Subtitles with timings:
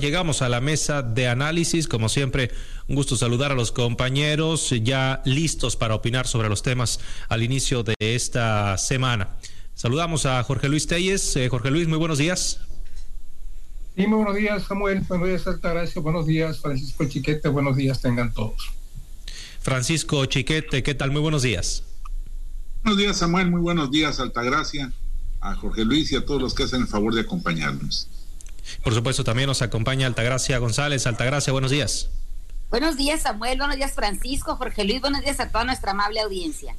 [0.00, 2.50] Llegamos a la mesa de análisis, como siempre,
[2.88, 7.84] un gusto saludar a los compañeros ya listos para opinar sobre los temas al inicio
[7.84, 9.36] de esta semana.
[9.76, 11.36] Saludamos a Jorge Luis Telles.
[11.36, 12.58] Eh, Jorge Luis, muy buenos días.
[13.94, 14.98] Sí, muy buenos días, Samuel.
[15.02, 16.02] Buenos días, Altagracia.
[16.02, 17.48] Buenos días, Francisco Chiquete.
[17.48, 18.72] Buenos días, tengan todos.
[19.60, 21.12] Francisco Chiquete, ¿qué tal?
[21.12, 21.84] Muy buenos días.
[22.82, 23.48] Buenos días, Samuel.
[23.48, 24.90] Muy buenos días, Altagracia,
[25.40, 28.08] a Jorge Luis y a todos los que hacen el favor de acompañarnos.
[28.82, 31.06] Por supuesto, también nos acompaña Altagracia González.
[31.06, 32.10] Altagracia, buenos días.
[32.70, 33.58] Buenos días, Samuel.
[33.58, 35.00] Buenos días, Francisco, Jorge Luis.
[35.00, 36.74] Buenos días a toda nuestra amable audiencia.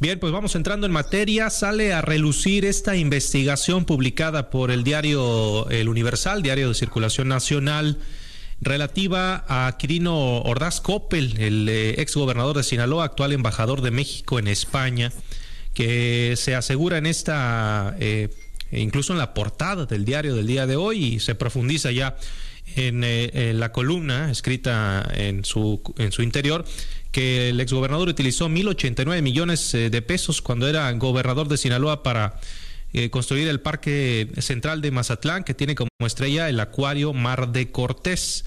[0.00, 1.50] Bien, pues vamos entrando en materia.
[1.50, 7.98] Sale a relucir esta investigación publicada por el diario El Universal, diario de circulación nacional,
[8.60, 14.38] relativa a Quirino Ordaz Coppel, el eh, ex gobernador de Sinaloa, actual embajador de México
[14.38, 15.12] en España,
[15.74, 18.30] que se asegura en esta eh,
[18.72, 22.16] incluso en la portada del diario del día de hoy y se profundiza ya
[22.76, 26.64] en, eh, la columna escrita en su, en su interior
[27.10, 32.38] que el exgobernador utilizó 1.089 millones eh, de pesos cuando era gobernador de Sinaloa para
[32.92, 37.70] eh, construir el Parque Central de Mazatlán, que tiene como estrella el Acuario Mar de
[37.70, 38.44] Cortés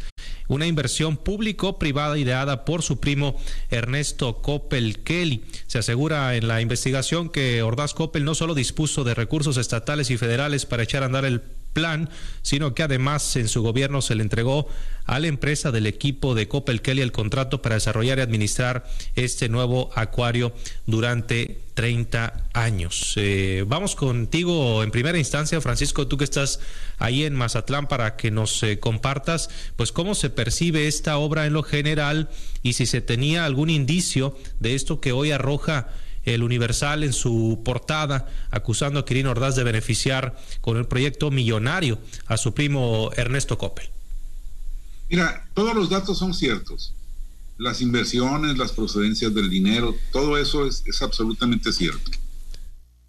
[0.47, 3.35] una inversión público-privada ideada por su primo
[3.69, 5.45] Ernesto Coppel Kelly.
[5.67, 10.17] Se asegura en la investigación que Ordaz Coppel no solo dispuso de recursos estatales y
[10.17, 11.41] federales para echar a andar el
[11.73, 12.09] plan,
[12.41, 14.67] sino que además en su gobierno se le entregó
[15.05, 19.49] a la empresa del equipo de Coppel Kelly el contrato para desarrollar y administrar este
[19.49, 20.53] nuevo acuario
[20.85, 23.13] durante 30 años.
[23.17, 26.59] Eh, vamos contigo en primera instancia, Francisco, tú que estás
[26.97, 31.53] ahí en Mazatlán para que nos eh, compartas, pues cómo se percibe esta obra en
[31.53, 32.29] lo general
[32.61, 35.89] y si se tenía algún indicio de esto que hoy arroja
[36.23, 41.99] el Universal en su portada, acusando a Quirino Ordaz de beneficiar con el proyecto millonario
[42.27, 43.89] a su primo Ernesto Coppel.
[45.09, 46.93] Mira, todos los datos son ciertos.
[47.57, 52.11] Las inversiones, las procedencias del dinero, todo eso es, absolutamente cierto.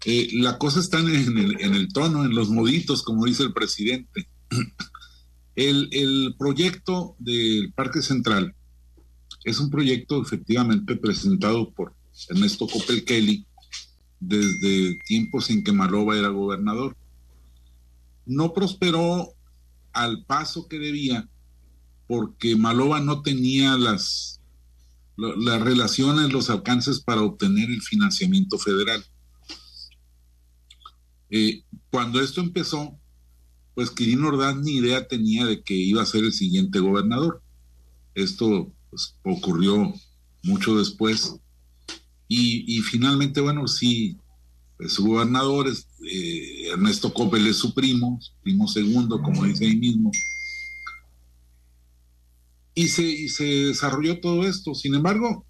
[0.05, 3.53] Eh, la cosa está en el, en el, tono, en los moditos, como dice el
[3.53, 4.27] presidente.
[5.55, 8.55] El, el proyecto del Parque Central
[9.43, 11.93] es un proyecto efectivamente presentado por
[12.29, 13.45] Ernesto Copel Kelly
[14.19, 16.95] desde tiempos en que Maloba era gobernador.
[18.25, 19.33] No prosperó
[19.91, 21.29] al paso que debía
[22.07, 24.41] porque Maloba no tenía las,
[25.17, 29.03] las relaciones, los alcances para obtener el financiamiento federal.
[31.29, 32.99] Eh, cuando esto empezó,
[33.75, 37.41] pues Quirino Ordaz ni idea tenía de que iba a ser el siguiente gobernador.
[38.13, 39.93] Esto pues, ocurrió
[40.43, 41.39] mucho después
[42.35, 44.17] y, finalmente, bueno, sí,
[44.77, 49.75] pues, su gobernador, es, eh, Ernesto Coppel es su primo, primo segundo, como dice ahí
[49.75, 50.11] mismo.
[52.75, 54.73] Y se, se desarrolló todo esto.
[54.73, 55.45] Sin embargo,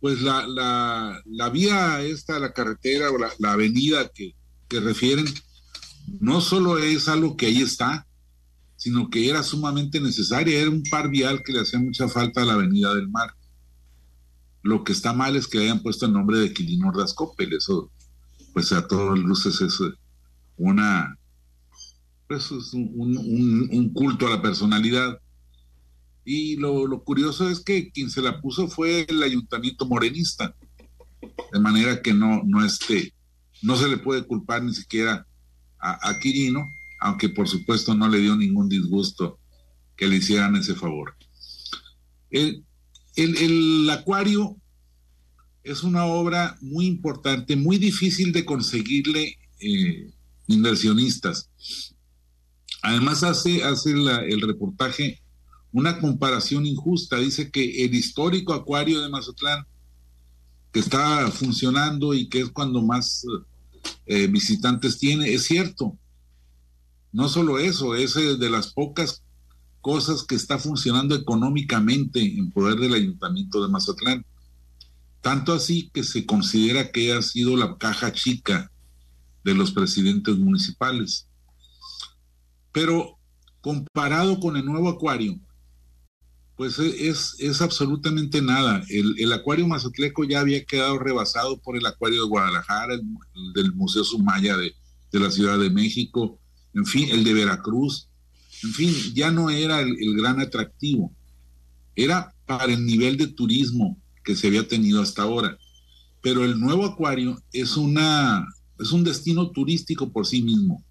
[0.00, 4.34] pues la, la, la vía esta, la carretera o la, la avenida que,
[4.68, 5.26] que refieren,
[6.20, 8.06] no solo es algo que ahí está,
[8.76, 12.44] sino que era sumamente necesaria, era un par vial que le hacía mucha falta a
[12.44, 13.34] la Avenida del Mar.
[14.68, 17.14] Lo que está mal es que hayan puesto el nombre de Quilino Ordaz
[17.56, 17.90] Eso,
[18.52, 19.80] pues a todas luces es
[20.58, 21.16] una,
[22.26, 25.18] pues un, culto a la personalidad.
[26.22, 30.54] Y lo, curioso es que quien se la puso fue el ayuntamiento morenista.
[31.50, 33.14] De manera que no, no, este,
[33.62, 35.26] no se le puede culpar ni siquiera
[35.78, 36.62] a, a Quirino,
[37.00, 39.38] aunque por supuesto no le dio ningún disgusto
[39.96, 41.16] que le hicieran ese favor.
[43.18, 44.56] El, acuario
[45.64, 50.10] es una obra muy importante, muy difícil de conseguirle eh,
[50.46, 51.50] inversionistas.
[52.82, 55.20] Además hace, hace el reportaje
[55.72, 57.18] una comparación injusta.
[57.18, 59.66] Dice que el histórico acuario de Mazatlán,
[60.72, 63.24] que está funcionando y que es cuando más
[64.06, 65.98] eh, visitantes tiene, es cierto.
[67.12, 69.22] No solo eso, es eh, de las pocas
[69.88, 74.22] cosas que está funcionando económicamente en poder del ayuntamiento de Mazatlán.
[75.22, 78.70] Tanto así que se considera que ha sido la caja chica
[79.44, 81.26] de los presidentes municipales.
[82.70, 83.18] Pero
[83.62, 85.40] comparado con el nuevo acuario,
[86.54, 88.82] pues e, es, es absolutamente nada.
[88.90, 93.02] El, acuario mazatleco ya había quedado rebasado por el acuario de Guadalajara, el,
[93.54, 94.74] del Museo Sumaya de,
[95.12, 96.38] de la Ciudad de México,
[96.74, 98.07] en fin, el de Veracruz,
[98.62, 101.14] en fin, ya no era el, gran atractivo,
[101.94, 105.56] era para el nivel de turismo que se había tenido hasta ahora.
[106.20, 108.46] Pero el nuevo acuario es, una,
[108.78, 110.84] es un destino turístico por sí mismo.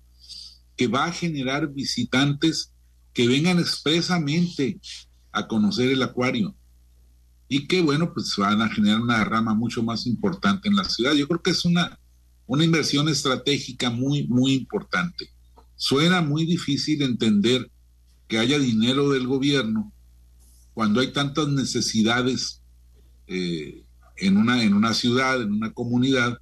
[0.76, 2.72] que va a generar visitantes
[3.14, 4.80] que vengan expresamente
[5.32, 6.56] a conocer el acuario
[7.50, 11.14] y que, bueno, pues van a generar una rama mucho más importante en la ciudad.
[11.14, 12.00] Yo creo que es una,
[12.46, 15.32] una inversión estratégica muy, muy importante.
[15.78, 17.72] Suena muy difícil entender
[18.28, 19.94] que haya dinero del gobierno
[20.74, 22.62] cuando hay tantas necesidades
[23.28, 23.84] eh,
[24.18, 26.38] en, una, en una ciudad, en una comunidad,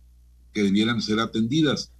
[0.53, 1.91] que debieran ser atendidas.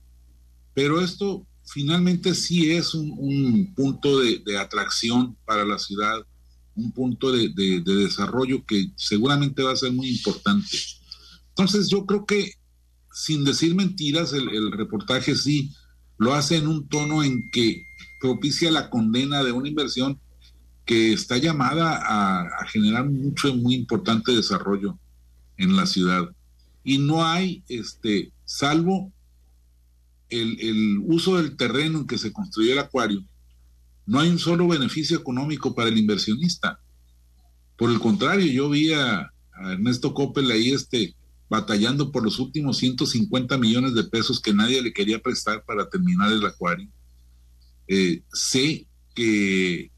[0.73, 6.25] Pero esto finalmente sí es un, punto de, atracción para la ciudad,
[6.75, 7.49] un punto de,
[7.83, 10.77] desarrollo que seguramente va a ser muy importante.
[11.49, 12.51] Entonces yo creo que,
[13.11, 15.71] sin decir mentiras, el, reportaje sí
[16.17, 17.85] lo hace en un tono en que
[18.19, 20.19] propicia la condena de una inversión
[20.85, 24.97] que está llamada a, a generar mucho y muy importante desarrollo
[25.57, 26.29] en la ciudad.
[26.83, 29.11] Y no hay, este, salvo
[30.29, 33.23] el, uso del terreno en que se construyó el acuario,
[34.05, 36.79] no hay un solo beneficio económico para el inversionista.
[37.77, 39.31] Por el contrario, yo vi a,
[39.71, 41.15] Ernesto Coppel ahí este,
[41.49, 46.31] batallando por los últimos 150 millones de pesos que nadie le quería prestar para terminar
[46.31, 46.89] el acuario.
[47.87, 49.91] Eh, sé que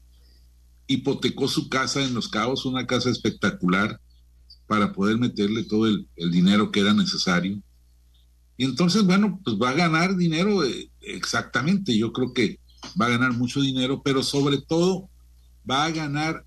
[0.86, 4.00] hipotecó su casa en Los Cabos, una casa espectacular,
[4.66, 7.62] para poder meterle todo el, dinero que era necesario.
[8.56, 11.96] Y entonces, bueno, pues va a ganar dinero eh, exactamente.
[11.96, 12.58] Yo creo que
[13.00, 15.08] va a ganar mucho dinero, pero sobre todo
[15.68, 16.44] va a ganar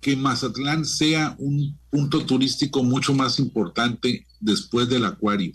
[0.00, 5.52] que Mazatlán sea un punto turístico mucho más importante después del acuario.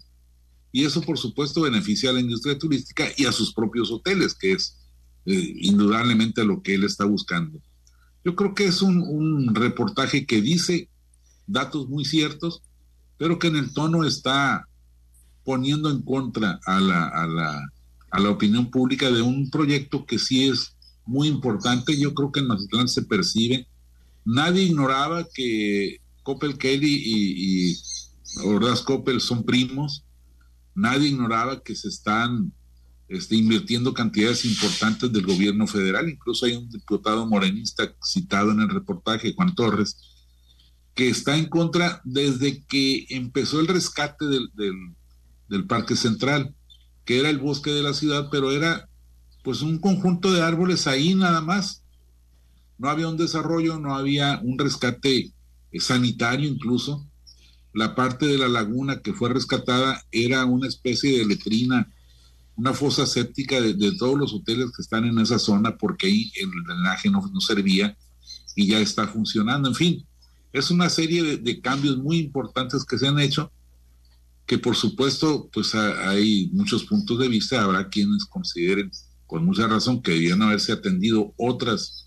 [0.71, 4.51] Y eso, por supuesto, beneficia a la industria turística y a sus propios hoteles, que
[4.51, 4.77] es
[5.25, 7.59] eh, indudablemente lo que él está buscando.
[8.23, 10.89] Yo creo que es un, un reportaje que dice
[11.47, 12.61] datos muy ciertos,
[13.17, 14.67] pero que en el tono está
[15.43, 17.71] poniendo en contra a la, a la,
[18.11, 20.75] a la opinión pública de un proyecto que sí es
[21.05, 21.97] muy importante.
[21.97, 23.67] Yo creo que en Mazatlán se percibe.
[24.25, 27.77] Nadie ignoraba que Coppel Kelly y, y
[28.43, 30.03] Ordaz Coppel son primos.
[30.73, 32.51] Nadie ignoraba que se están
[33.07, 36.09] este, invirtiendo cantidades importantes del gobierno federal.
[36.09, 39.97] Incluso hay un diputado morenista citado en el reportaje, Juan Torres,
[40.95, 44.49] que está en contra desde que empezó el rescate del,
[45.47, 46.55] del, Parque Central,
[47.05, 48.89] que era el bosque de la ciudad, pero era
[49.43, 51.84] pues un conjunto de árboles ahí nada más.
[52.77, 55.31] No había un desarrollo, no había un rescate
[55.71, 57.07] eh, sanitario incluso.
[57.73, 61.91] La parte de la laguna que fue rescatada era una especie de letrina,
[62.55, 66.49] una fosa séptica de, todos los hoteles que están en esa zona porque ahí el
[66.65, 67.97] drenaje no, no servía
[68.55, 69.67] y ya está funcionando.
[69.67, 70.05] En fin,
[70.53, 73.51] es una serie de, cambios muy importantes que se han hecho,
[74.45, 78.89] que por supuesto, pues hay muchos puntos de vista, habrá quienes consideren
[79.27, 82.04] con mucha razón que debían haberse atendido otras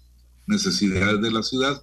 [0.48, 1.82] necesidades de la ciudad,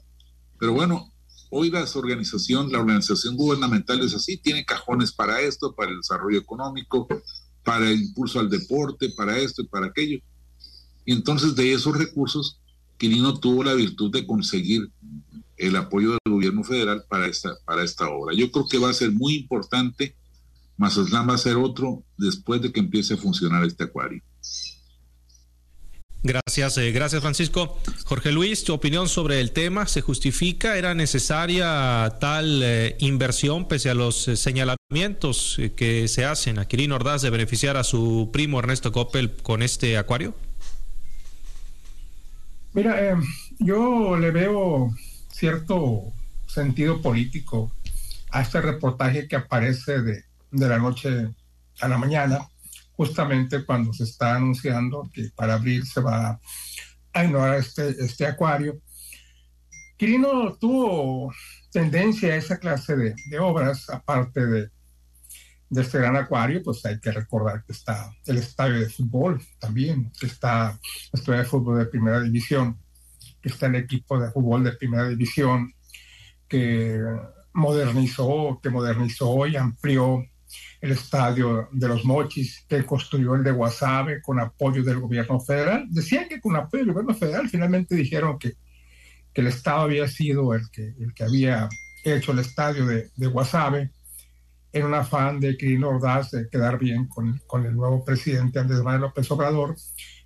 [0.60, 1.14] pero bueno,
[1.50, 6.40] hoy la organización, la organización gubernamental es así, tiene cajones para esto, para el desarrollo
[6.40, 7.08] económico,
[7.64, 10.20] para el impulso al deporte, para esto y para aquello.
[11.06, 12.60] Y entonces de esos recursos,
[12.98, 14.90] Quirino tuvo la virtud de conseguir
[15.58, 18.36] el apoyo del gobierno federal para esta, para esta obra.
[18.36, 20.16] Yo creo que va a ser muy importante.
[20.78, 24.22] Mazatlán va a ser otro después de que empiece a funcionar este acuario.
[26.26, 27.78] Gracias, eh, gracias Francisco.
[28.04, 30.76] Jorge Luis, tu opinión sobre el tema, ¿se justifica?
[30.76, 36.96] ¿Era necesaria tal eh, inversión pese a los eh, señalamientos que se hacen a Quirino
[36.96, 40.34] Ordaz de beneficiar a su primo Ernesto Coppel con este acuario?
[42.74, 43.20] Mira,
[43.60, 44.96] yo le veo
[45.32, 46.12] cierto
[46.48, 47.72] sentido político
[48.32, 51.30] a este reportaje que aparece de, la noche
[51.82, 52.50] a la mañana,
[52.96, 56.40] justamente cuando se está anunciando que para abril se va
[57.14, 58.80] a ignorar este, este acuario.
[59.98, 61.34] Quirino tuvo
[61.72, 64.70] tendencia a esa clase de, obras, aparte de,
[65.70, 70.12] de, este gran acuario, pues hay que recordar que está el estadio de fútbol también,
[70.20, 70.78] que está
[71.14, 72.78] el estadio de fútbol de primera división,
[73.42, 75.74] que está el equipo de fútbol de primera división,
[76.48, 77.00] que
[77.54, 80.26] modernizó, que modernizó y amplió
[80.82, 85.86] el estadio de los Mochis, que construyó el de Guasave con apoyo del gobierno federal.
[85.90, 88.54] Decían que con apoyo del gobierno federal, finalmente dijeron que,
[89.34, 91.70] que el Estado había sido el que, el que había
[92.04, 93.92] hecho el estadio de, de Guasave
[94.72, 98.82] en un afán de Quirino Ordaz de quedar bien con, con el nuevo presidente Andrés
[98.82, 99.76] Manuel López Obrador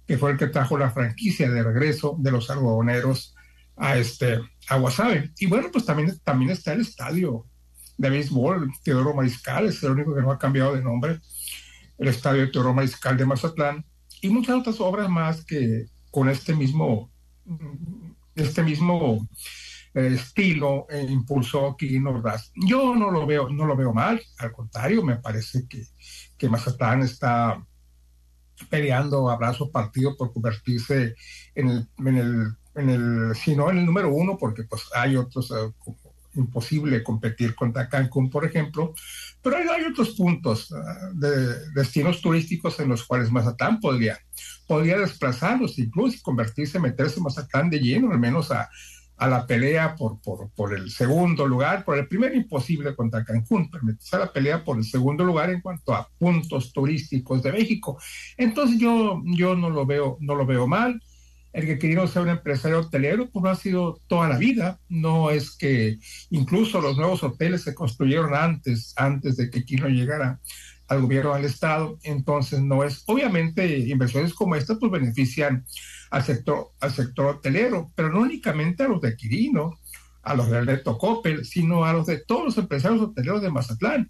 [0.10, 3.36] que fue el que trajo la franquicia de regreso de los algodoneros
[3.78, 5.32] a este a Guasave.
[5.38, 7.46] Y bueno, pues también, también está el estadio
[8.00, 11.20] de béisbol, Teodoro Mariscal, es el único que no ha cambiado de nombre,
[11.98, 13.86] el estadio Teodoro Mariscal de Mazatlán,
[14.22, 17.12] y muchas otras obras más que con este mismo,
[18.36, 19.28] este mismo
[19.94, 22.52] eh, estilo e impulsó Quirino Ordaz.
[22.56, 25.84] Yo no lo veo, no lo veo mal, al contrario, me parece que,
[26.38, 27.62] que Mazatlán está
[28.70, 31.16] peleando abrazo partido por convertirse
[31.54, 35.18] en el, en el, en el, si no en el número uno, porque pues hay
[35.18, 35.74] otros, uh,
[36.36, 38.94] imposible competir contra Cancún, por ejemplo,
[39.42, 40.76] pero hay, otros puntos uh,
[41.14, 44.20] de destinos turísticos en los cuales Mazatlán podría,
[44.68, 48.70] podría desplazarlos, incluso convertirse, meterse Mazatlán de lleno, al menos a,
[49.20, 53.70] a la pelea por, por, por, el segundo lugar, por el primer imposible contra Cancún,
[53.70, 58.00] permitirse a la pelea por el segundo lugar en cuanto a puntos turísticos de México.
[58.38, 61.02] Entonces yo, yo no, lo veo, no lo veo mal.
[61.60, 64.80] El que quería ser un empresario hotelero, pues no ha sido toda la vida.
[64.88, 66.00] No es que
[66.30, 70.40] incluso los nuevos hoteles se construyeron antes, antes de que Quino llegara
[70.88, 72.00] al gobierno del Estado.
[72.04, 75.66] Entonces no es, obviamente, inversiones como estas pues benefician
[76.12, 79.80] al sector, al sector hotelero, pero no únicamente a los de Quirino,
[80.24, 84.10] a los de Alberto Coppel, sino a los de todos los empresarios hoteleros de Mazatlán.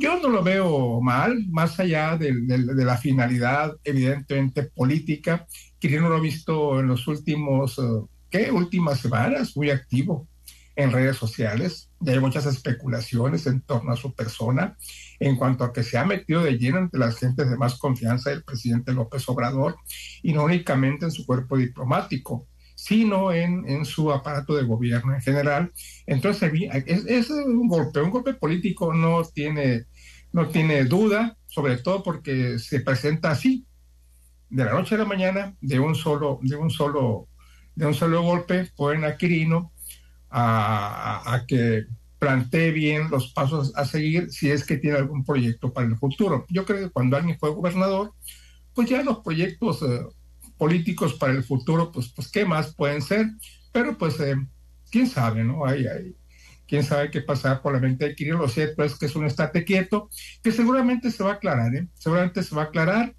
[0.00, 5.44] Yo no lo veo mal, más allá de, de, la finalidad evidentemente política.
[5.80, 8.52] Quirino lo ha visto en los últimos, uh, ¿qué?
[8.52, 10.28] Últimas semanas, muy activo
[10.76, 11.90] en redes sociales.
[12.00, 14.76] Y hay muchas especulaciones en torno a su persona
[15.18, 18.30] en cuanto a que se ha metido de lleno entre las gentes de más confianza
[18.30, 19.78] del presidente López Obrador
[20.22, 22.46] y no únicamente en su cuerpo diplomático,
[22.78, 25.72] sino en, en su aparato de gobierno en general.
[26.06, 26.52] Entonces
[26.86, 29.86] es, es, un golpe, un golpe político no tiene,
[30.32, 33.66] no tiene duda, sobre todo porque se presenta así,
[34.48, 37.26] de la noche a la mañana, de un solo, de un solo,
[37.74, 39.72] de un solo golpe, ponen a Quirino
[40.30, 41.84] a, a, a que
[42.20, 46.46] plantee bien los pasos a seguir si es que tiene algún proyecto para el futuro.
[46.48, 48.12] Yo creo que cuando alguien fue gobernador,
[48.72, 50.06] pues ya los proyectos eh,
[50.58, 53.26] políticos para el futuro, pues, pues qué más pueden ser,
[53.72, 54.36] pero pues eh,
[54.90, 55.64] quién sabe, ¿no?
[55.64, 56.16] Hay, hay,
[56.66, 58.34] quién sabe qué pasar por la mente de Kirill.
[58.34, 60.10] Lo cierto es que es un estate quieto,
[60.42, 61.88] que seguramente se va a aclarar, ¿eh?
[61.94, 63.14] Seguramente se va a aclarar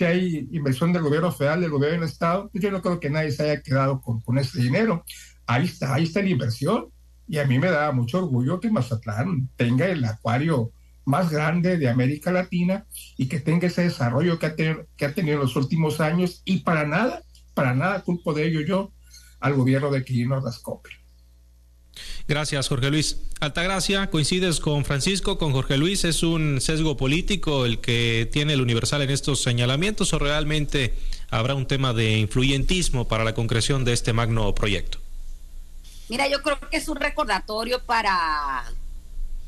[0.00, 3.10] si hay inversión del gobierno federal, del gobierno del Estado, pues yo no creo que
[3.10, 5.04] nadie se haya quedado con, con ese dinero.
[5.46, 6.86] Ahí está, ahí está la inversión
[7.28, 10.72] y a mí me da mucho orgullo que Mazatlán tenga el acuario
[11.04, 15.14] más grande de América Latina y que tenga ese desarrollo que ha, tenido, que ha
[15.14, 17.22] tenido en los últimos años y para nada,
[17.54, 18.92] para nada culpo de ello yo
[19.40, 20.90] al gobierno de Quirino Rascope.
[22.28, 23.18] Gracias, Jorge Luis.
[23.40, 28.60] Altagracia, coincides con Francisco, con Jorge Luis, ¿es un sesgo político el que tiene el
[28.60, 30.94] Universal en estos señalamientos o realmente
[31.30, 34.98] habrá un tema de influyentismo para la concreción de este magno proyecto?
[36.08, 38.64] Mira, yo creo que es un recordatorio para,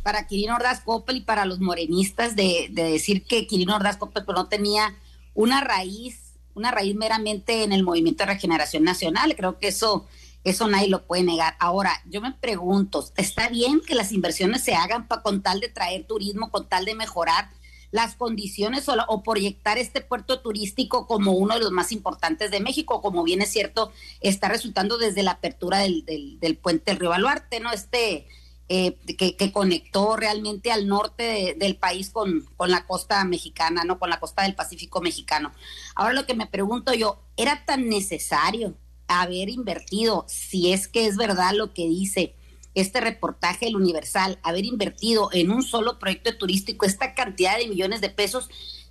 [0.02, 4.24] para Quirino Ordaz Coppel y para los morenistas de, de decir que Quirino Ordaz Coppel
[4.24, 4.94] pues, no tenía
[5.34, 9.34] una raíz, una raíz meramente en el movimiento de regeneración nacional.
[9.36, 10.06] Creo que eso,
[10.44, 11.56] eso nadie lo puede negar.
[11.58, 15.68] Ahora, yo me pregunto, ¿está bien que las inversiones se hagan para con tal de
[15.68, 17.50] traer turismo, con tal de mejorar
[17.92, 22.58] las condiciones o, o, proyectar este puerto turístico como uno de los más importantes de
[22.58, 23.92] México, como bien es cierto,
[24.22, 27.70] está resultando desde la apertura del, del, del puente del río Baluarte, ¿no?
[27.70, 28.26] Este
[28.74, 33.98] eh, que, conectó realmente al norte de, del país con, con la costa mexicana, ¿no?
[33.98, 35.52] Con la costa del Pacífico mexicano.
[35.94, 38.74] Ahora lo que me pregunto yo, ¿era tan necesario
[39.08, 42.34] haber invertido, si es que es verdad lo que dice,
[42.72, 48.00] este reportaje del Universal, haber invertido en un solo proyecto turístico esta cantidad de millones
[48.00, 48.48] de pesos,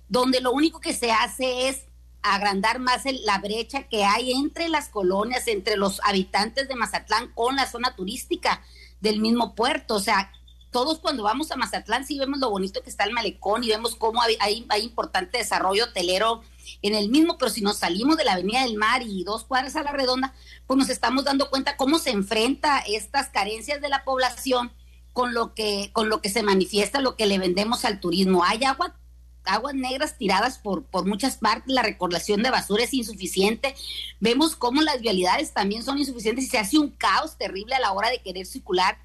[0.08, 1.86] donde lo único que se hace es
[2.22, 7.32] agrandar más el, la brecha que hay entre las colonias, entre los habitantes de Mazatlán
[7.34, 8.62] con la zona turística
[9.02, 9.96] del mismo puerto.
[9.96, 10.32] O sea,
[10.70, 13.94] todos cuando vamos a Mazatlán sí vemos lo bonito que está el malecón y vemos
[13.94, 16.42] cómo hay, hay, hay importante desarrollo hotelero
[16.80, 19.76] en el mismo, pero si nos salimos de la Avenida del Mar y dos cuadras
[19.76, 20.34] a la redonda,
[20.66, 24.72] pues nos estamos dando cuenta cómo se enfrenta estas carencias de la población
[25.12, 28.44] con lo que, con lo que se manifiesta, lo que le vendemos al turismo.
[28.44, 28.96] Hay agua,
[29.44, 33.74] aguas negras tiradas por, por muchas partes, la recordación de basura es insuficiente,
[34.20, 37.92] vemos cómo las vialidades también son insuficientes y se hace un caos terrible a la
[37.92, 38.98] hora de querer circular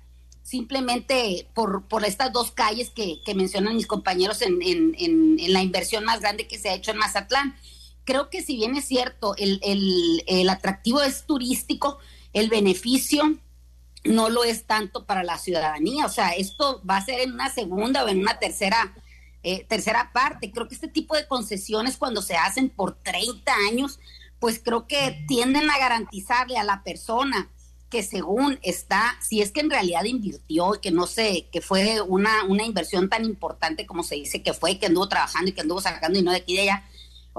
[0.48, 6.06] simplemente por, por estas dos calles que, mencionan mis compañeros en, en, en, la inversión
[6.06, 7.58] más grande que se ha hecho en Mazatlán.
[8.06, 12.00] Creo que si bien es cierto, el, el, el atractivo es turístico,
[12.32, 13.38] el beneficio
[14.06, 16.06] no lo es tanto para la ciudadanía.
[16.06, 18.96] O sea, esto va a ser en una segunda o en una tercera,
[19.44, 20.52] eh, tercera parte.
[20.52, 24.00] Creo que este tipo de concesiones cuando se hacen por 30 años,
[24.40, 27.50] pues creo que tienden a garantizarle a la persona
[27.90, 32.02] que según está, si es que en realidad invirtió y que no sé, que fue
[32.02, 35.62] una, una inversión tan importante como se dice que fue, que anduvo trabajando y que
[35.62, 36.84] anduvo sacando y no de aquí y de allá,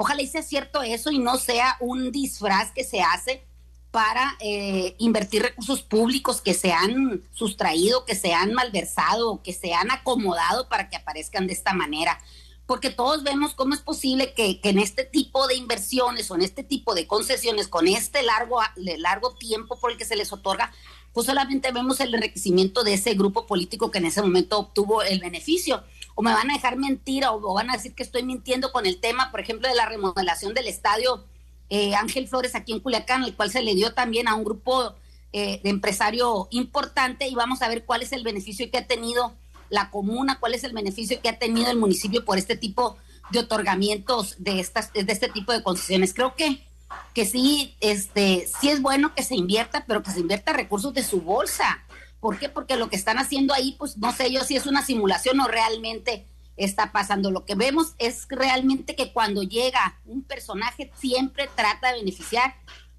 [0.01, 3.43] Ojalá y sea cierto eso y no sea un disfraz que se hace
[3.91, 9.73] para eh, invertir recursos públicos que se han sustraído, que se han malversado, que se
[9.73, 12.21] han acomodado para que aparezcan de esta manera.
[12.67, 16.63] Porque todos vemos cómo es posible que, en este tipo de inversiones o en este
[16.63, 20.71] tipo de concesiones, con este largo, largo tiempo por el que se les otorga,
[21.15, 25.19] pues solamente vemos el enriquecimiento de ese grupo político que en ese momento obtuvo el
[25.19, 25.83] beneficio.
[26.15, 29.01] O me van a dejar mentir o van a decir que estoy mintiendo con el
[29.01, 31.25] tema, por ejemplo, de la remodelación del estadio
[31.71, 34.95] eh, Ángel Flores aquí en Culiacán, el cual se le dio también a un grupo
[35.33, 39.35] eh, de empresario importante y vamos a ver cuál es el beneficio que ha tenido
[39.69, 42.97] la comuna, cuál es el beneficio que ha tenido el municipio por este tipo
[43.31, 46.15] de otorgamientos de estas de este tipo de concesiones.
[46.15, 46.67] Creo que
[47.13, 51.03] que sí este sí es bueno que se invierta, pero que se invierta recursos de
[51.03, 51.85] su bolsa.
[52.21, 52.49] ¿Por qué?
[52.49, 55.47] Porque lo que están haciendo ahí, pues no sé yo si es una simulación o
[55.47, 56.27] realmente
[56.59, 57.31] está pasando.
[57.31, 62.55] Lo que vemos es realmente que cuando llega un personaje siempre trata de beneficiar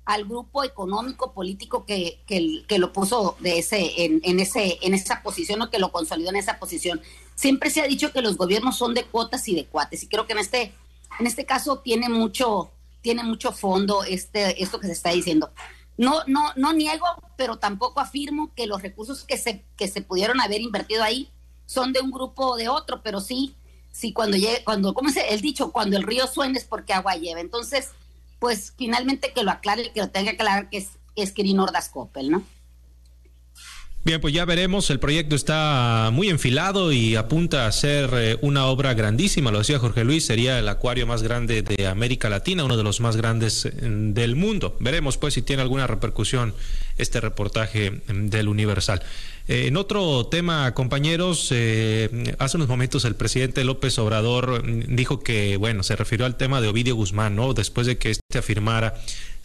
[0.05, 5.21] al grupo económico político que, que, lo puso de ese en, en, ese en esa
[5.21, 6.99] posición o que lo consolidó en esa posición.
[7.35, 10.25] Siempre se ha dicho que los gobiernos son de cuotas y de cuates y creo
[10.25, 10.73] que en este
[11.19, 15.51] en este caso tiene mucho tiene mucho fondo este esto que se está diciendo.
[15.95, 17.05] No no no niego,
[17.37, 21.29] pero tampoco afirmo que los recursos que se que se pudieron haber invertido ahí
[21.69, 23.53] son de un grupo o de otro, pero sí,
[23.91, 25.71] sí cuando llegue, cuando, ¿cómo es el dicho?
[25.71, 27.41] Cuando el río suena es porque agua lleva.
[27.41, 27.89] Entonces,
[28.39, 31.89] pues finalmente que lo aclare, que lo tenga que aclarar que es, es Kirin Ordaz
[31.89, 32.43] Coppel, ¿no?
[34.03, 34.89] Bien, pues ya veremos.
[34.89, 39.51] El proyecto está muy enfilado y apunta a ser eh, una obra grandísima.
[39.51, 43.01] Lo decía Jorge Luis, sería el acuario más grande de América Latina, uno de los
[43.01, 44.75] más grandes eh, del mundo.
[44.79, 46.55] Veremos pues si tiene alguna repercusión
[46.97, 49.03] este reportaje mm, del Universal.
[49.49, 55.57] Eh, en otro tema, compañeros, hace unos momentos el presidente López Obrador mm, dijo que,
[55.57, 57.55] bueno, se refirió al tema de Ovidio Guzmán, ¿no?
[57.55, 58.93] Después de que este afirmara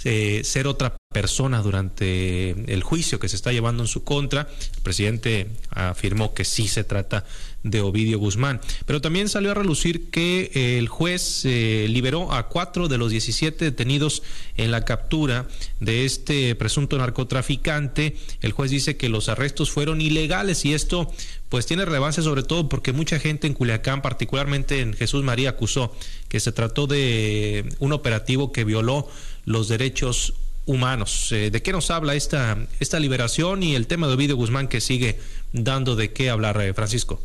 [0.05, 4.49] ser otra persona durante el juicio que se está llevando en su contra.
[4.77, 7.25] El presidente afirmó que sí se trata
[7.65, 8.61] de Ovidio Guzmán.
[8.87, 13.65] Pero también salió a relucir que el juez eh, liberó a cuatro de los 17
[13.65, 14.23] detenidos
[14.57, 15.49] en la captura
[15.81, 18.17] de este presunto narcotraficante.
[18.43, 21.11] El juez dice que los arrestos fueron ilegales y esto
[21.49, 25.95] pues tiene relevancia sobre todo porque mucha gente en Culiacán, particularmente en Jesús María, acusó
[26.29, 29.09] que se trató de un operativo que violó
[29.45, 30.35] los derechos
[30.67, 31.31] humanos.
[31.33, 34.81] Eh, ¿De qué nos habla esta, esta liberación y el tema de Ovidio Guzmán que
[34.81, 35.21] sigue
[35.53, 37.21] dando de qué hablar, eh, Francisco?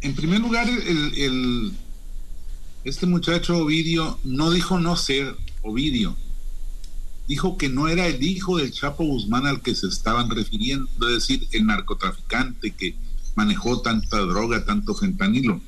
[0.00, 1.72] en primer lugar, el,
[2.82, 6.16] este muchacho Ovidio no dijo no ser Ovidio,
[7.28, 11.14] dijo que no era el hijo del Chapo Guzmán al que se estaban refiriendo, es
[11.14, 12.96] decir, el narcotraficante que
[13.36, 15.60] manejó tanta droga, tanto fentanilo.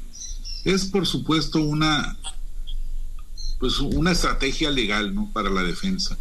[0.64, 2.16] Es por supuesto una
[3.62, 5.30] pues una estrategia legal ¿no?
[5.32, 6.18] para la defensa.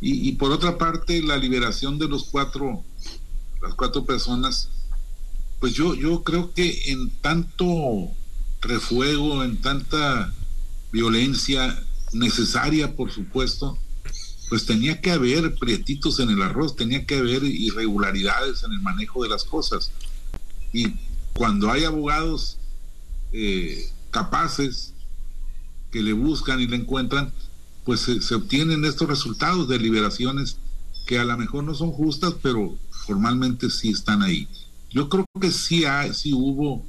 [0.00, 2.82] Y, por otra parte, la liberación de los cuatro,
[3.62, 4.68] las cuatro personas,
[5.60, 8.10] pues yo, yo creo que en tanto
[8.60, 10.34] refuego, en tanta
[10.90, 11.80] violencia
[12.12, 13.78] necesaria, por supuesto,
[14.48, 19.22] pues tenía que haber prietitos en el arroz, tenía que haber irregularidades en el manejo
[19.22, 19.92] de las cosas.
[20.72, 20.94] Y
[21.32, 22.58] cuando hay abogados
[23.32, 24.93] eh, capaces,
[25.94, 27.32] que le buscan y le encuentran,
[27.84, 30.56] pues se, obtienen estos resultados de liberaciones
[31.06, 32.76] que a lo mejor no son justas, pero
[33.06, 34.48] formalmente sí están ahí.
[34.90, 36.84] Yo creo que sí, hay, sí hubo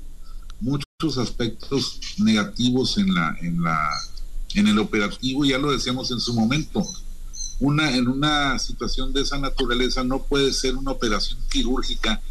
[0.60, 3.92] muchos aspectos negativos en la, en la,
[4.56, 6.84] en el operativo, ya lo decíamos en su momento.
[7.60, 12.24] Una, en una situación de esa naturaleza no puede ser una operación quirúrgica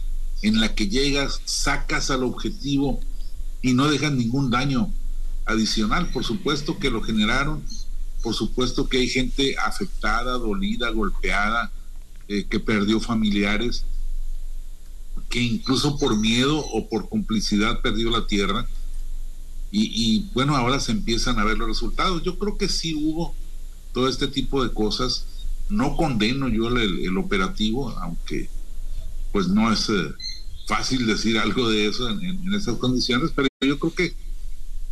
[0.43, 2.99] en la que llegas, sacas al objetivo
[3.63, 4.93] y no dejas ningún daño
[5.47, 6.11] adicional.
[6.11, 7.63] Por supuesto que lo generaron,
[8.23, 11.71] por supuesto que hay gente afectada, dolida, golpeada,
[12.29, 13.85] eh, que perdió familiares,
[15.29, 18.67] que incluso por miedo o por complicidad perdió la tierra.
[19.77, 22.23] Y, bueno, ahora se empiezan a ver los resultados.
[22.23, 23.35] Yo creo que sí hubo
[23.93, 25.27] todo este tipo de cosas.
[25.69, 28.49] No condeno yo el, operativo, aunque
[29.33, 30.15] pues no es eh,
[30.69, 34.15] fácil decir algo de eso en, en esas condiciones, pero yo creo que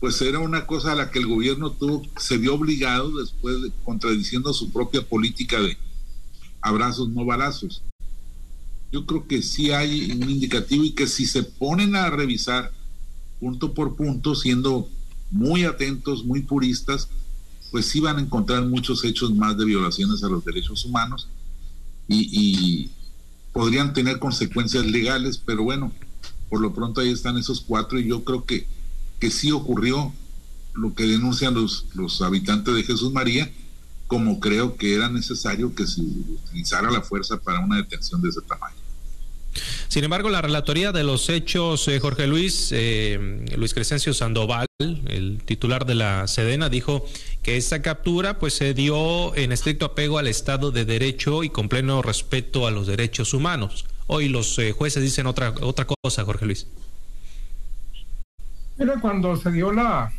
[0.02, 3.70] pues era una cosa a la que el gobierno tuvo, se vio obligado después de,
[3.84, 5.78] contradiciendo su propia política de
[6.60, 7.84] abrazos no balazos.
[8.90, 12.72] Yo creo que sí hay un indicativo y que si se ponen a revisar
[13.38, 14.88] punto por punto, siendo
[15.30, 17.08] muy atentos, muy puristas,
[17.70, 21.28] pues sí van a encontrar muchos hechos más de violaciones a los derechos humanos
[22.08, 22.90] y, y
[23.52, 25.92] podrían tener consecuencias legales, pero bueno,
[26.50, 28.66] por lo pronto ahí están esos cuatro y yo creo que
[29.22, 30.12] que sí ocurrió
[30.74, 33.48] lo que denuncian los, los habitantes de Jesús María,
[34.08, 38.40] como creo que era necesario que se utilizara la fuerza para una detención de ese
[38.40, 38.74] tamaño.
[39.86, 45.40] Sin embargo, la relatoría de los hechos, eh, Jorge Luis, eh, Luis Crescencio Sandoval, el
[45.44, 47.06] titular de la Sedena, dijo
[47.44, 51.68] que esta captura pues se dio en estricto apego al Estado de Derecho y con
[51.68, 53.84] pleno respeto a los derechos humanos.
[54.08, 56.66] Hoy los eh, jueces dicen otra, otra cosa, Jorge Luis.
[58.78, 60.10] Mira, cuando se dio la,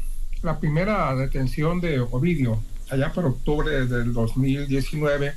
[0.41, 5.33] la primera detención de Ovidio, allá por octubre del 2019,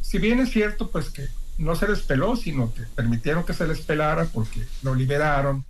[0.00, 1.26] si bien es cierto, pues que
[1.58, 5.64] no se les peló, sino que permitieron que se les pelara porque lo liberaron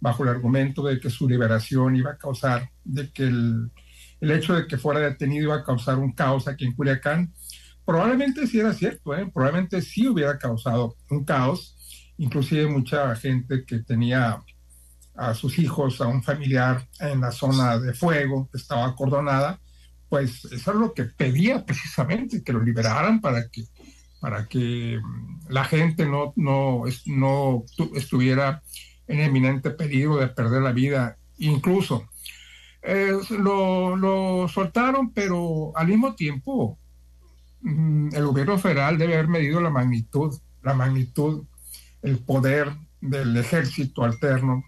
[0.00, 3.70] bajo el argumento de que su liberación iba a causar, de que el,
[4.20, 7.32] el hecho de que fuera detenido iba a causar un caos aquí en Culiacán.
[7.84, 9.30] Probablemente sí era cierto, ¿eh?
[9.32, 14.40] probablemente sí hubiera causado un caos, inclusive mucha gente que tenía
[15.16, 19.60] a sus hijos, a un familiar en la zona de fuego estaba acordonada,
[20.08, 23.64] pues eso es lo que pedía precisamente, que lo liberaran para que
[24.24, 28.62] para que mm, la gente no, no, no estuviera
[29.06, 31.18] en eminente peligro de perder la vida.
[31.36, 32.08] Incluso
[32.80, 36.78] eh, lo, lo, soltaron, pero al mismo tiempo
[37.60, 41.44] mm, el gobierno federal debe haber medido la magnitud, la magnitud,
[42.00, 42.72] el poder
[43.02, 44.64] del ejército alterno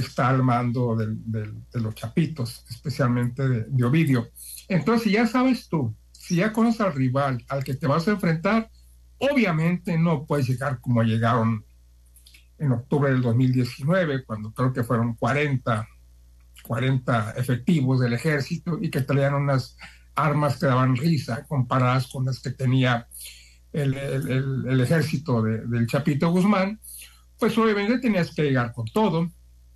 [0.00, 4.28] que está al mando de los chapitos, especialmente de, de Ovidio.
[4.68, 8.12] Entonces, si ya sabes tú, si ya conoces al rival al que te vas a
[8.12, 8.70] enfrentar,
[9.18, 11.64] Obviamente no puede llegar como llegaron
[12.58, 15.88] en octubre del 2019, cuando creo que fueron 40,
[16.62, 19.76] 40 efectivos del ejército y que traían unas
[20.14, 23.08] armas que daban risa comparadas con las que tenía
[23.72, 26.80] el, ejército del Chapito Guzmán,
[27.38, 29.30] pues obviamente tenías que llegar con todo.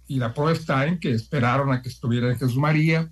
[0.08, 3.10] Y la prueba está en que esperaron a que estuviera en Jesús María,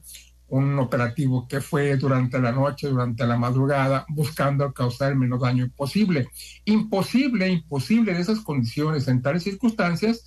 [0.48, 5.70] un operativo que fue durante la noche, durante la madrugada, buscando causar el menor daño
[5.76, 6.28] posible.
[6.64, 10.24] Imposible, imposible en esas condiciones, en tales circunstancias,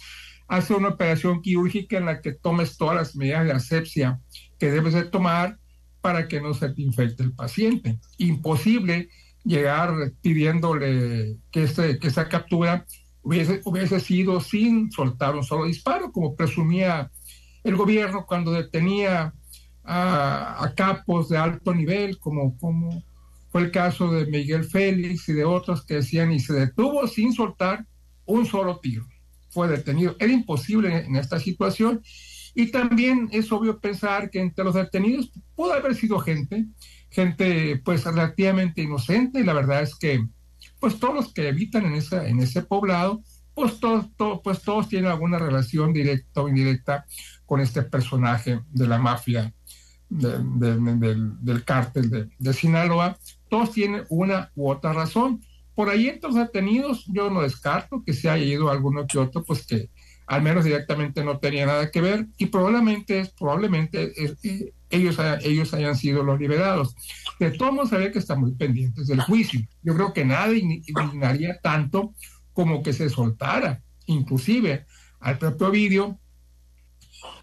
[0.47, 4.19] hacer una operación quirúrgica en la que tomes todas las medidas de asepsia
[4.57, 5.57] que debes de tomar
[6.01, 7.99] para que no se te infecte el paciente.
[8.17, 9.09] Imposible
[9.43, 12.85] llegar pidiéndole que, este, que esa captura
[13.23, 17.11] hubiese, hubiese sido sin soltar un solo disparo, como presumía
[17.63, 19.33] el gobierno cuando detenía
[19.83, 23.03] a, capos de alto nivel, como, como
[23.51, 27.33] fue el caso de Miguel Félix y de otros que decían, y se detuvo sin
[27.33, 27.85] soltar
[28.25, 29.07] un solo tiro.
[29.49, 30.15] Fue detenido.
[30.19, 32.01] Era imposible en esta situación.
[32.53, 36.65] Y también es obvio pensar que entre los detenidos pudo haber sido gente,
[37.09, 40.23] gente pues relativamente inocente, la verdad es que
[40.79, 43.21] pues todos los que habitan en, esa, en ese poblado,
[43.53, 44.07] pues todos,
[44.43, 47.05] pues todos tienen alguna relación directa o indirecta
[47.45, 49.53] con este personaje de la mafia
[50.09, 53.17] del, cártel de, Sinaloa,
[53.49, 55.41] todos tienen una u otra razón.
[55.75, 59.43] Por ahí entre los detenidos yo no descarto que se haya ido alguno que otro,
[59.43, 59.89] pues que
[60.27, 65.95] al menos directamente no tenía nada que ver y probablemente, probablemente eh, ellos, ellos hayan
[65.95, 66.95] sido los liberados.
[67.39, 69.61] De todos modos, había que estar muy pendientes del juicio.
[69.83, 72.13] Yo creo que nada indignaría tanto
[72.53, 74.85] como que se soltara, inclusive
[75.19, 76.19] al propio vídeo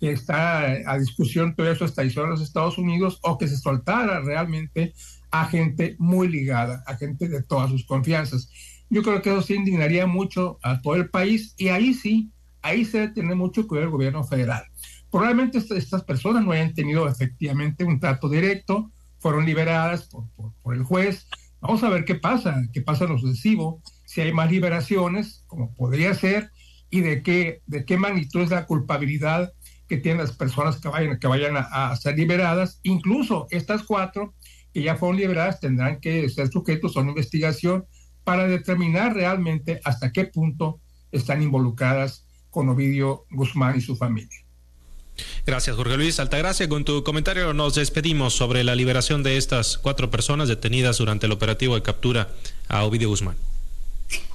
[0.01, 4.21] que está a discusión todo eso hasta en los Estados Unidos o que se soltara
[4.21, 4.95] realmente
[5.31, 8.51] a gente muy ligada, a gente de todas sus confianzas.
[8.89, 12.31] Yo creo que eso sí indignaría mucho a todo el país y ahí sí,
[12.63, 14.65] ahí se tener mucho que ver el gobierno federal.
[15.17, 20.11] Probablemente estas personas no hayan tenido efectivamente un trato directo, fueron liberadas
[20.63, 21.27] por, el juez.
[21.59, 25.73] Vamos a ver qué pasa, qué pasa en lo sucesivo, si hay más liberaciones, como
[25.73, 26.51] podría ser,
[26.91, 29.55] y de qué, de qué magnitud es la culpabilidad
[29.89, 32.79] que tienen las personas que vayan, que vayan a, ser liberadas.
[32.83, 34.35] Incluso estas cuatro
[34.75, 37.87] que ya fueron liberadas tendrán que ser sujetos a una investigación
[38.23, 44.46] para determinar realmente hasta qué punto están involucradas con Ovidio Guzmán y su familia.
[45.47, 46.69] Gracias, Jorge Luis Altagracia.
[46.69, 51.33] Con tu comentario nos despedimos sobre la liberación de estas cuatro personas detenidas durante el
[51.33, 52.29] operativo de captura
[52.69, 53.37] a Ovidio Guzmán.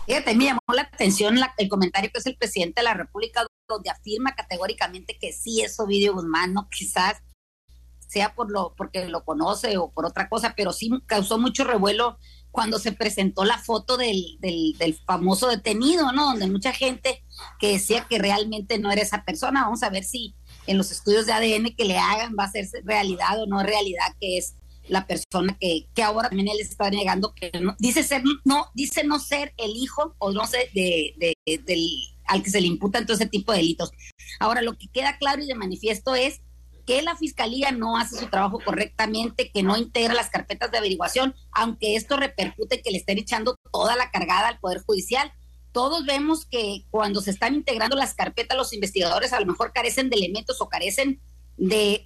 [0.05, 3.89] Fíjate, me llamó la atención el comentario que es el presidente de la República, donde
[3.89, 7.21] afirma categóricamente que sí es Ovidio Guzmán, no quizás
[8.07, 12.17] sea por lo porque lo conoce o por otra cosa, pero sí causó mucho revuelo
[12.51, 16.25] cuando se presentó la foto del, del, del, famoso detenido, ¿no?
[16.25, 17.23] Donde mucha gente
[17.59, 19.63] que decía que realmente no era esa persona.
[19.63, 20.35] Vamos a ver si
[20.67, 24.15] en los estudios de ADN que le hagan va a ser realidad o no realidad
[24.19, 24.55] que es
[24.87, 29.03] la persona que, que ahora también él está negando que no, dice ser no dice
[29.03, 31.87] no ser el hijo o no sé de, del
[32.25, 33.91] al que se le imputan todo ese tipo de delitos.
[34.39, 36.41] Ahora lo que queda claro y de manifiesto es
[36.85, 41.35] que la fiscalía no hace su trabajo correctamente, que no integra las carpetas de averiguación,
[41.51, 45.31] aunque esto repercute que le estén echando toda la cargada al Poder Judicial.
[45.71, 50.09] Todos vemos que cuando se están integrando las carpetas, los investigadores a lo mejor carecen
[50.09, 51.21] de elementos o carecen
[51.57, 52.01] de,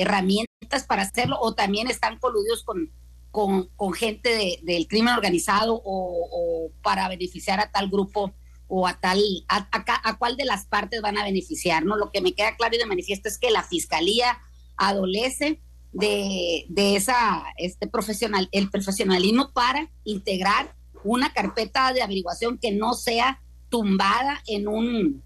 [0.00, 2.90] herramientas para hacerlo, o también están coludidos con,
[3.30, 8.32] con, gente del crimen organizado o, para beneficiar a tal grupo
[8.66, 11.96] o a tal, a, a, cuál de las partes van a beneficiar, ¿no?
[11.96, 14.38] Lo que me queda claro y de manifiesto es que la fiscalía
[14.76, 15.60] adolece
[15.92, 22.94] de, de esa, este profesional, el profesionalismo para integrar una carpeta de averiguación que no
[22.94, 25.22] sea tumbada en un,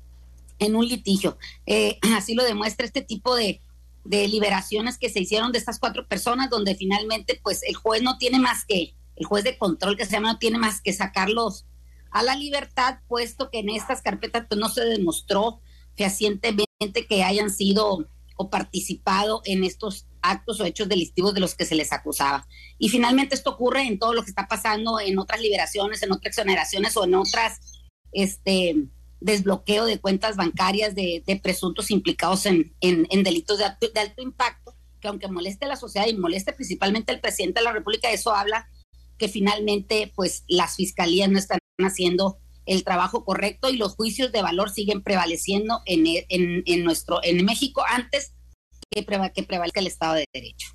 [0.59, 1.39] en un litigio.
[1.67, 3.63] Eh, así lo demuestra este tipo de,
[4.05, 8.19] de liberaciones que se hicieron de estas cuatro personas, donde finalmente pues el juez no
[8.19, 11.67] tiene más que, el juez de control que se llama, no tiene más que sacarlos
[12.11, 15.61] a la libertad, puesto que en estas carpetas pues no se demostró
[15.97, 21.65] fehacientemente que hayan sido o participado en estos actos o hechos delictivos de los que
[21.65, 22.47] se les acusaba.
[22.79, 26.33] Y finalmente esto ocurre en todo lo que está pasando en otras liberaciones, en otras
[26.33, 27.61] exoneraciones o en otras
[28.13, 28.77] este,
[29.21, 35.65] desbloqueo de cuentas bancarias de, presuntos implicados en, delitos de alto, impacto, que aunque moleste
[35.65, 38.69] a la sociedad y moleste principalmente al presidente de la República, eso habla
[39.19, 44.43] que finalmente pues las fiscalías no están haciendo el trabajo correcto y los juicios de
[44.43, 48.35] valor siguen prevaleciendo en, en, nuestro en México antes
[48.91, 50.69] que, prevalezca el Estado de Derecho.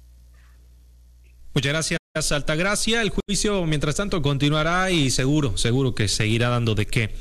[1.54, 3.02] Muchas gracias, Altagracia.
[3.02, 7.14] El juicio, mientras tanto, continuará y seguro, seguro que seguirá dando de qué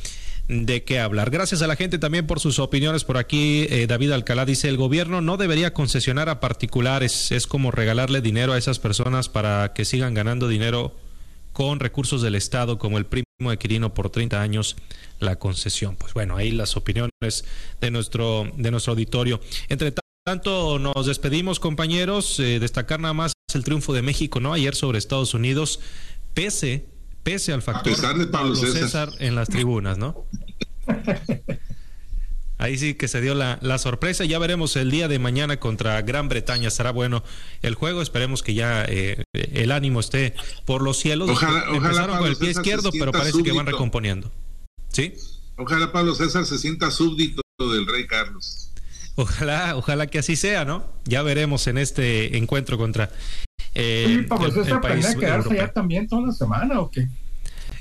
[0.48, 1.30] de qué hablar.
[1.30, 3.04] Gracias a la gente también por sus opiniones.
[3.04, 7.32] Por aquí eh, David Alcalá dice, el gobierno no debería concesionar a particulares.
[7.32, 10.94] Es como regalarle dinero a esas personas para que sigan ganando dinero
[11.52, 14.76] con recursos del Estado, como el primo de Quirino por 30 años
[15.20, 15.96] la concesión.
[15.96, 17.44] Pues bueno, ahí las opiniones
[17.80, 19.40] de nuestro, de nuestro auditorio.
[19.68, 19.92] Entre
[20.24, 22.38] tanto, nos despedimos, compañeros.
[22.40, 24.52] Eh, destacar nada más el triunfo de México, ¿no?
[24.52, 25.80] Ayer sobre Estados Unidos,
[26.34, 26.86] pese
[27.22, 29.10] pese al factor de Pablo, César.
[29.18, 30.26] en las tribunas, ¿no?
[32.58, 34.24] Ahí sí que se dio la, sorpresa.
[34.24, 36.70] Ya veremos el día de mañana contra Gran Bretaña.
[36.70, 37.24] Será bueno
[37.62, 38.02] el juego.
[38.02, 41.28] Esperemos que ya eh, el ánimo esté por los cielos.
[41.28, 44.30] Ojalá, Empezaron con el pie izquierdo, pero parece que van recomponiendo.
[44.90, 45.14] ¿Sí?
[45.56, 48.71] Ojalá Pablo César se sienta súbdito del rey Carlos.
[49.14, 50.84] Ojalá, ojalá que así sea, ¿no?
[51.04, 53.10] Ya veremos en este encuentro contra
[53.74, 57.08] eh, Pablo César el, quedarse allá también toda la semana o qué?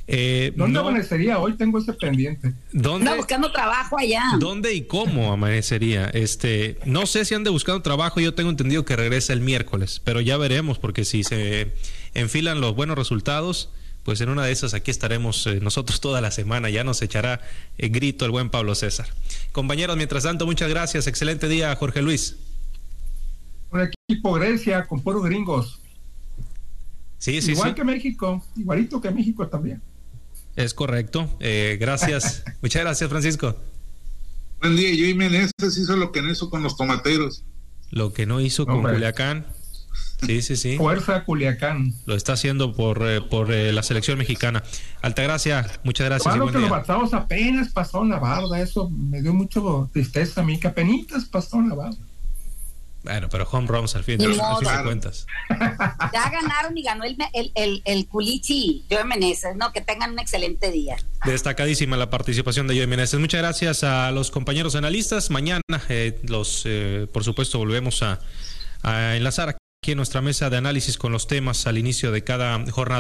[0.07, 1.55] Eh, ¿Dónde amanecería hoy?
[1.55, 2.53] Tengo ese pendiente.
[2.73, 3.09] ¿Dónde?
[3.09, 4.23] Anda buscando trabajo allá.
[4.39, 6.07] ¿Dónde y cómo amanecería?
[6.07, 8.19] Este, no sé si ande buscando trabajo.
[8.19, 11.71] Yo tengo entendido que regresa el miércoles, pero ya veremos porque si se
[12.13, 13.69] enfilan los buenos resultados,
[14.03, 16.69] pues en una de esas aquí estaremos eh, nosotros toda la semana.
[16.69, 17.39] Ya nos echará
[17.77, 19.07] el grito el buen Pablo César.
[19.51, 21.07] Compañeros, mientras tanto, muchas gracias.
[21.07, 22.37] Excelente día, Jorge Luis.
[23.71, 25.79] Un equipo Grecia con puros gringos.
[27.17, 29.81] Sí, sí, Igual que México, igualito que México también.
[30.55, 31.29] Es correcto.
[31.39, 32.43] Eh, gracias.
[32.61, 33.55] Muchas gracias, Francisco.
[34.59, 34.93] Buen día.
[34.93, 37.43] Yo y Meneses hizo lo que no hizo con los tomateros.
[37.89, 39.45] Lo que no hizo con Culiacán.
[40.25, 40.77] Sí, sí, sí.
[40.77, 41.93] Fuerza Culiacán.
[42.06, 44.63] Lo está haciendo por, eh, por eh, la selección mexicana.
[45.01, 46.34] Altagracia, muchas gracias.
[46.34, 48.60] Claro que los batados apenas pasó la barda.
[48.60, 51.97] Eso me dio mucho tristeza a mí, que apenas pasó la barda.
[53.04, 54.27] Bueno, pero home runs al fin, de,
[54.84, 55.25] cuentas.
[56.13, 59.73] Ya ganaron y ganó el, el, el, el Culichi Joe Meneses, ¿no?
[59.73, 60.97] Que tengan un excelente día.
[61.25, 63.19] Destacadísima la participación de Joe Meneses.
[63.19, 65.32] Muchas gracias a los compañeros analistas.
[65.32, 68.19] Mañana, eh, los, eh, por supuesto, volvemos a,
[68.84, 72.63] a enlazar aquí en nuestra mesa de análisis con los temas al inicio de cada
[72.69, 72.99] jornada.